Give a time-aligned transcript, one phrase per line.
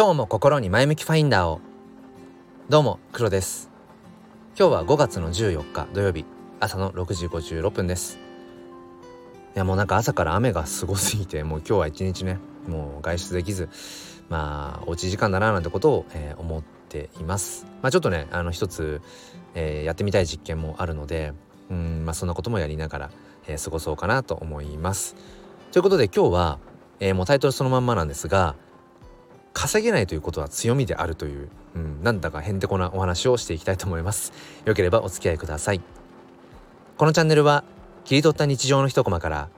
[0.00, 1.60] 今日も心に前向きファインダーを。
[2.70, 3.68] どうも黒です。
[4.58, 6.24] 今日は5月の14日土曜日。
[6.58, 8.18] 朝の6時56分です。
[9.54, 13.68] いやもうなんか朝から雨がすごすぎてもう今日は一日ねもう外出できず
[14.30, 17.66] まあおうち時間だななんてことを、えー、思っています。
[17.82, 19.02] まあちょっとねあの一つ、
[19.54, 21.34] えー、やってみたい実験もあるので
[21.68, 23.10] うんまあそんなこともやりながら、
[23.46, 25.14] えー、過ごそうかなと思います。
[25.72, 26.58] ということで今日は、
[27.00, 28.56] えー、もうタイトルそのまんまなんですが
[29.52, 34.32] 稼げないということは強みであるという、うん、なんだかへんてこなお話をしていきたいと思います。
[34.64, 35.80] よければお付き合いください。
[36.96, 37.64] このチャンネルは
[38.04, 39.48] 切り取った日常の一コマから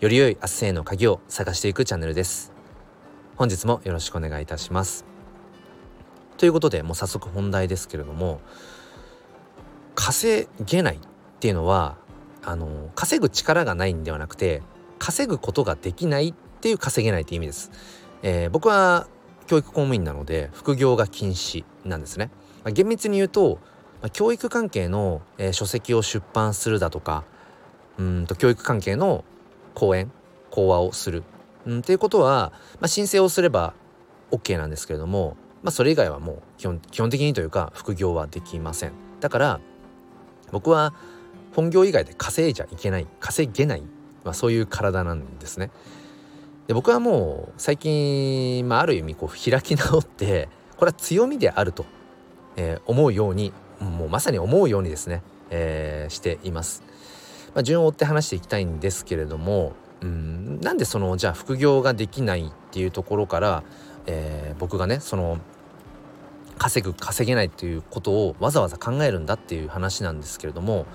[0.00, 2.52] より良い明日への鍵を探していくチャンネルです。
[3.36, 5.04] 本日もよろしくお願いいたします。
[6.36, 8.40] ということでもう早速本題ですけれども
[9.94, 10.98] 稼げないっ
[11.40, 11.96] ていうのは
[12.42, 14.62] あの稼ぐ力がないんではなくて
[14.98, 17.70] 稼ぐことができないっていう稼げないって意味です、
[18.22, 19.06] えー、僕は
[19.46, 22.30] 教育公務員なので副業が禁止なんですね。
[22.64, 23.58] まあ、厳密に言うと、
[24.00, 27.24] まあ、教育関係の、えー、書籍を出版するだとか
[27.98, 29.24] うんと教育関係の
[29.74, 30.10] 講演
[30.50, 31.24] 講話をする
[31.66, 33.74] うんっていうことは、まあ、申請をすれば
[34.30, 38.92] OK なんですけれども、まあ、それ以外はもう基本基本的にというか副業はできません。
[39.20, 39.60] だから
[40.50, 40.94] 僕は
[41.54, 43.82] 本業以外で稼いじゃいけない稼げない、
[44.24, 45.70] まあ、そういう体なんですね。
[46.66, 51.84] で僕はもう最近、まあ、ある意味こう開き直ってこれは強みであると、
[52.56, 56.82] えー、思うようにもうまさに思うようにですね、えー、しています。
[57.54, 63.62] まあ、順を追って話していきたいんですけれどもうんなんでそのじゃあ副業ができないっていうところから、
[64.06, 65.38] えー、僕がねその
[66.58, 70.86] 稼ぐ稼げないっていうことをわざわざ考えるんだっていう話なんですけれども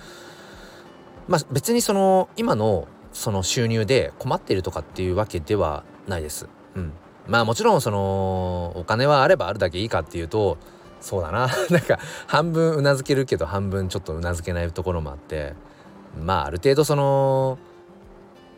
[1.28, 6.48] まあ別にその今のその収入で困ってるとかっていうわけではないです。
[6.76, 6.94] うん、
[7.28, 10.58] まあもちろんそのお金はあればあるだけいいかっていうと
[11.02, 11.50] そうだな。
[11.70, 15.54] なんか半分うなずけるけど半分ちょっとうなずけないところもあって。
[16.18, 17.58] まあある程度その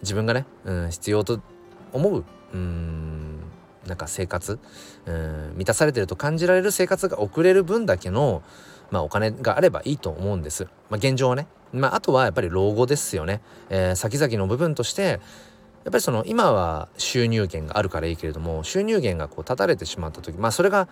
[0.01, 1.41] 自分がね、うん、必要と
[1.93, 2.23] 思う
[2.53, 3.39] うん
[3.85, 4.59] なんか生活
[5.05, 8.43] うん満たされてると感じられる生活が送れる分だけの、
[8.91, 10.65] まあ、お金があればいいと思うんです。
[10.89, 15.21] まあ、現状はねまあ、あとはやっぱり老後ですよね、えー、先々の部分として
[15.83, 20.87] やっぱりその今は収入源があるからいいけれども収入源がこう断たれてしまった時まあそれが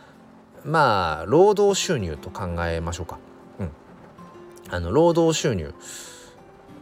[0.64, 3.20] まあ労働収入と考えましょうか。
[3.60, 3.72] うん、
[4.70, 5.74] あの労働収入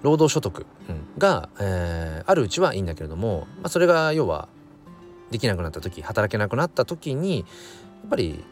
[0.03, 4.47] 労働所得、うん、が、えー、あるうちはいいんだけれども、まあ、それが要は
[5.31, 7.43] できなくなった時働けなくなった時にや
[8.05, 8.43] っぱり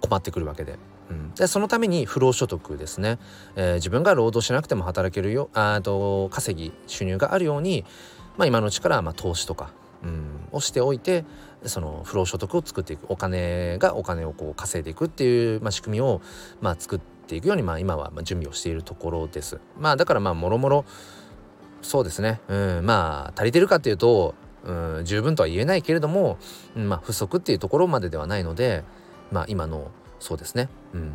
[0.00, 0.78] 困ってくるわけで
[1.10, 3.18] うん、でそのために不労所得ですね、
[3.56, 7.84] えー、自分が労働しなくても働けるよあと稼ぎ収入があるように、
[8.38, 9.72] まあ、今のうちからまあ投資とか、
[10.04, 11.24] うん、をしておいて
[11.64, 13.04] その不労所得を作っていく。
[13.08, 16.22] お金がお金をこう稼いでいくっていう、まあ、仕組みを、
[16.62, 19.60] まあ、作っていくように、まあ、今は準備をしているところです。
[19.78, 20.84] まあ、だからまあもろもろ
[21.82, 24.34] そうですね、うん、まあ足りてるかっていうと、
[24.64, 26.38] うん、十分とは言えないけれども、
[26.76, 28.84] うん、まあ不足っていうところまでではないので、
[29.32, 29.90] まあ、今の
[30.20, 31.12] そうですね、うん、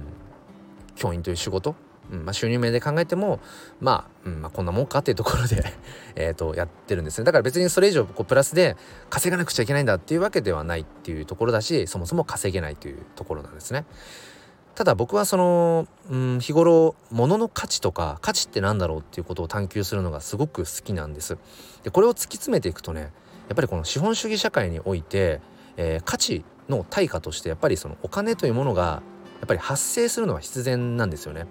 [0.95, 1.75] 教員という仕事、
[2.11, 2.25] うん。
[2.25, 3.39] まあ、収入面で考えても、
[3.79, 4.41] まあ、うん。
[4.41, 5.63] まあ、こんなもんかっていうところで
[6.15, 7.25] えとやってるんですね。
[7.25, 8.75] だから別にそれ以上こうプラスで
[9.09, 13.85] 稼がなくちゃいけないんだっていうわけではないっていうところだしそもそも稼げないというところなんですね。
[14.75, 21.37] ただ僕はその、うん、日頃物の価値とか価値って何だろうっていうことを探求するのがすごく好きなんです。
[21.83, 23.01] でこれを突き詰めていくとね
[23.47, 25.39] やっぱりこの資本主義社会において、
[25.77, 29.01] えー、価値の対価としてやっぱりそのお金というものが
[29.39, 31.45] やっぱり発生するのは必然なんですよね。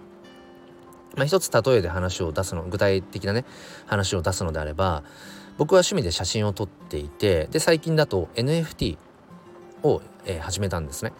[1.17, 3.45] まあ、一つ例えで話を出すの具体的なね
[3.87, 5.05] 話を出すのであれば
[5.59, 8.99] 僕は趣味で写真を撮っていてで最近だと NFT
[9.85, 11.13] を、えー、始めたんですね。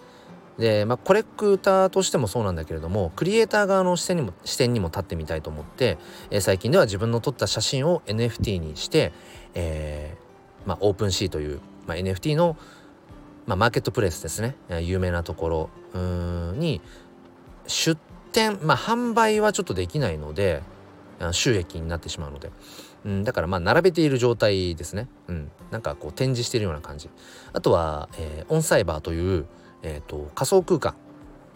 [0.59, 5.99] で、まあ、コレクターとしてもそうなんだけれどもクリエイター側の視点にも視点にも立ってみたいと思って、
[6.31, 9.13] えー、最近では自分の撮った写真を NFT にして、
[9.55, 12.57] えーまあ、オープンシーという、まあ、NFT の
[13.47, 14.57] まあ、マーケットプレイスですね。
[14.81, 15.71] 有名なところ。
[16.55, 16.81] に
[17.67, 17.99] 出
[18.33, 20.63] 店まあ販売はちょっとできないので
[21.33, 22.51] 収益になってしまうので、
[23.05, 27.09] うん、だからまあ並べている状態ですね、うん、なんかこう展示しているような感じ。
[27.53, 29.47] あとは、えー、オンサイバーという、
[29.83, 30.95] えーと、仮想空間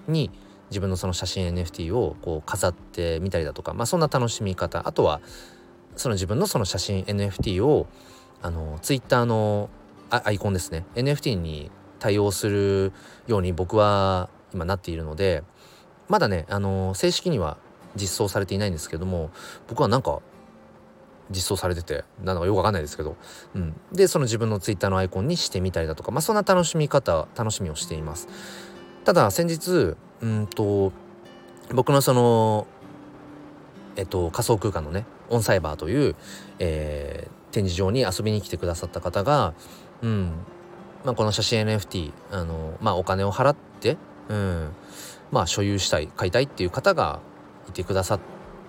[0.07, 0.31] に
[0.71, 4.87] 自分のその写真 NFT をこう飾ってみたりだとか、まあ、そんな楽しみ方。
[4.87, 5.21] あとは
[5.97, 7.87] その自分のその写真 NFT を
[8.41, 9.69] あの Twitter の
[10.11, 10.85] アイコンですね。
[10.95, 12.93] NFT に対応する
[13.27, 15.43] ように僕は今なっているので
[16.09, 17.59] まだねあの正式には
[17.95, 19.31] 実装されていないんですけども
[19.69, 20.21] 僕はなんか
[21.31, 23.17] 実装されててなのかよくわかんないですけど、
[23.55, 28.29] うん、でその自分のツイッターのアイコンにしてみたりだとか、まあ、そんな楽しみ方楽しみをしています。
[29.05, 30.93] ただ先日うんと
[31.75, 32.67] 僕のその
[33.97, 36.17] えっと仮想空間のねオンサイバーという、
[36.59, 39.55] えー、展示場に遊びに来てくださった方が、
[40.03, 40.33] うん。
[41.09, 43.97] まあ、この写真 NFT あの、まあ、お金を払って、
[44.29, 44.69] うん
[45.31, 47.21] まあ、所有したい買いたいっていう方が
[47.67, 48.21] いてくださっ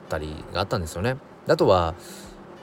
[0.08, 1.18] たりがあったんですよね。
[1.50, 1.96] あとは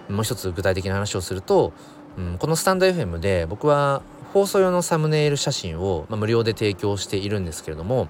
[0.08, 1.74] もう一つ具体的な話をすると、
[2.16, 4.00] うん、このスタンド FM で僕は
[4.32, 8.08] 放送用のサムネイル写真を、まあ、無料で提供しているんですけれども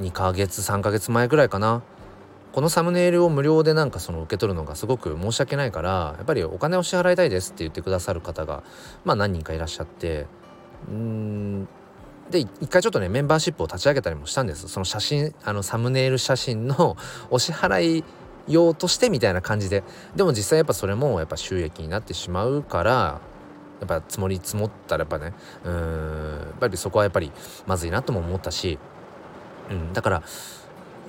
[0.00, 1.82] 2ヶ月3ヶ月前ぐらいかな
[2.56, 8.62] このサムネイルを無料でなんかその受け取るのがすごく申し訳ないからやっぱりお金を支払いたいですって言ってくださる方が
[9.04, 10.24] まあ何人かいらっしゃって
[10.88, 11.68] うん
[12.30, 14.68] で一回ちょっとねメンバーシップを立ち上げたりもしたんです。
[14.68, 16.96] その写真あのサムネイル写真の
[17.28, 18.04] お支払い
[18.48, 19.84] 用としてみたいな感じで。
[20.16, 23.20] でも実際やっぱそれもやっぱ収益になってしまうから
[23.80, 27.30] やっぱ積もり積もったらやっぱねうんやっぱりそこはやっぱり
[27.66, 28.78] まずいなとも思ったし、
[29.70, 30.22] うん、だから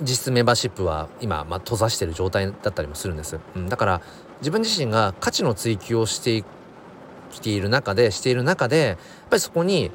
[0.02, 4.02] 実質メンバーシップは今、まあ、閉ざしてる状態だったりもするんです、うん、だから
[4.40, 6.44] 自分自身が価値の追求をして
[7.32, 8.98] きている中でしている中でやっ
[9.30, 9.92] ぱりそこに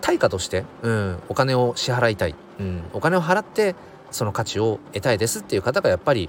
[0.00, 3.74] 対価として、うん、お金を支払いたい、うん、お金を払って
[4.10, 6.28] その価値を得たいですっていう方がやっぱり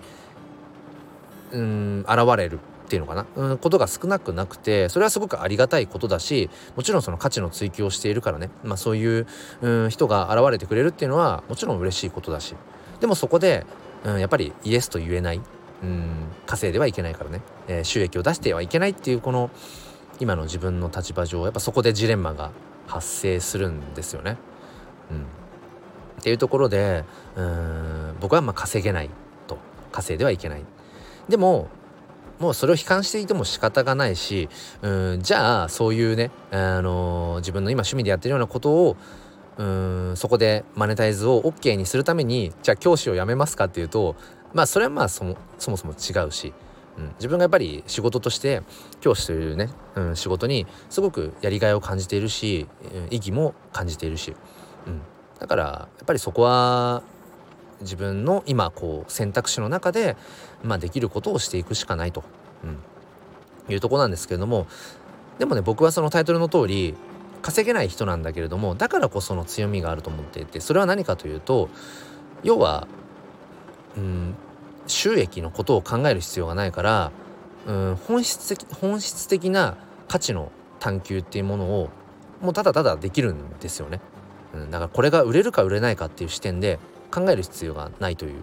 [1.52, 9.28] うん現れるっていうのかな、うん、ことが少なくなくてそれはすごくありがたいことだしもちろんその価値の追求をしているからね、まあ、そういう、
[9.62, 12.56] うん、人が現れてくれるっていうのはもちろん嬉しいことだし。
[13.00, 13.66] でもそこで、
[14.04, 15.42] うん、やっぱりイエスと言えない、
[15.84, 16.10] うん、
[16.46, 19.50] 稼いではいけないからね、えー、収益を出してはいけないっていうこの
[20.20, 22.52] 今の自分の立場上やっぱそこでジレンマが
[22.88, 24.38] 発生するんですよね。
[25.12, 27.04] うん、っていうところで
[27.36, 29.10] うん僕はまあ稼げない
[29.46, 29.58] と
[29.92, 30.64] 稼いではいけない。
[31.30, 31.68] でも
[32.40, 34.48] もうそれを悲観していても仕方がないし
[34.82, 38.98] うんじゃあそういうね、あのー、自分の今趣味でやってるようなことを
[39.58, 44.16] うんそこでマネタイズを OK にするためにじゃあ教師を辞めますかっていうと
[44.54, 46.54] まあそれはまあそもそもそも違うし、
[46.98, 48.62] うん、自分がやっぱり仕事として
[49.02, 54.36] 教師というね、うん、仕事にすごくやりがいを感じているし、うん意義も感じているし、
[54.86, 55.02] うん、
[55.40, 57.02] だからやっぱりそこは
[57.82, 60.18] 自分の今こう選択肢の中で、
[60.64, 62.24] まあ、できることをしていくしかないと、
[62.64, 62.68] う
[63.72, 64.68] ん、いうとこなんですけれども
[65.40, 66.96] でもね僕はそのタイトルの通り
[67.48, 71.70] 稼げない人なんだけれどもだからこその強みがあると思っていてそれは何かというと
[72.44, 72.90] 要は
[73.96, 74.36] うん
[74.86, 77.12] 収益のことを考える必要がないから
[77.66, 79.78] うん本質的本質的な
[80.10, 80.52] 価値の
[80.82, 81.90] 探求っていうものを
[82.42, 84.02] もうただただできるんですよね。
[84.54, 86.80] うん、だからこれが売れるか売れないかっていう視点で
[87.12, 88.42] 考える必要がないという、うん、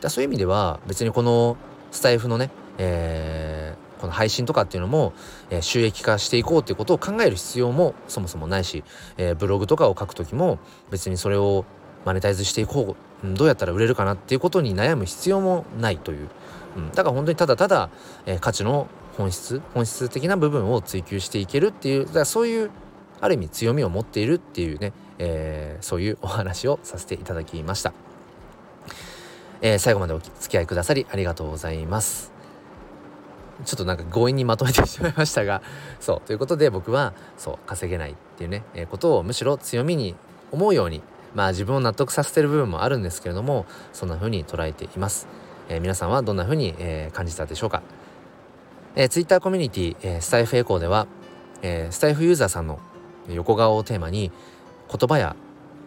[0.00, 1.56] だそういう意味では別にこの
[1.90, 5.12] スタイフのね、え、この配信とかっていうのも、
[5.50, 8.84] えー、収益化していこうっていうことを考える必要もそもそもないし、
[9.16, 10.58] えー、ブログとかを書く時も
[10.90, 11.64] 別にそれを
[12.04, 16.28] マネタイズしていこう、どうやったら売れるかなっていうことに悩む必要もないという、
[16.76, 17.88] うん、だから本当にただただ、
[18.26, 22.70] えー、価値の本質本質的な部分を追求していけるっていうだからそういう
[23.20, 27.94] ある意味強みを持っているっていうね、え、そういうお話をさせていただきました、
[29.62, 32.33] え、最後までお付き合いくださりありがとうございます。
[33.64, 35.62] ちょっとなんか強引にまとめてしまいましたが
[36.00, 40.14] そうということで僕はそう稼げないっていうね、えー、ことをむしろ強みに
[40.52, 41.02] 思うように
[41.34, 45.26] まあ自分を納得させてる部分もあるんですけれどもそんな風に捉えています、
[45.68, 47.82] えー、皆さんはどんな風に、えー、感じたでしょうか、
[48.94, 51.06] えー、Twitter コミュニティ、えー、スタイフエコーでは、
[51.62, 52.78] えー、スタイフユーザーさんの
[53.28, 54.30] 横顔をテーマに
[54.88, 55.34] 言葉や、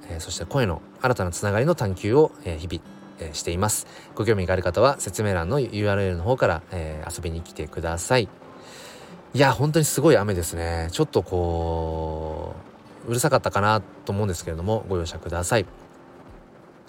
[0.10, 3.88] えー、そして声の新たなつながりの探求を、えー、日々、え、しています。
[4.15, 8.29] ご興味がある方は説明欄の URL の方から、え、遊びに来てください。
[9.33, 10.89] いや本当にすごい雨ですね。
[10.91, 12.55] ちょっとこ
[13.07, 15.65] ううるさかったかなと思うんですけれどもご容赦ください。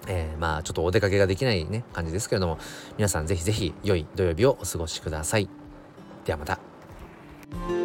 [0.07, 2.57] えー、まあちょっとお出かけができないね感じですけれども
[2.97, 5.49] 皆さんぜひぜひ良い土曜日をお過ごしください。
[6.25, 7.78] ではまた。